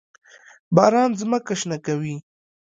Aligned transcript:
باران 0.75 1.11
ځمکه 1.19 1.53
شنه 1.59 1.77
کوي. 1.85 2.15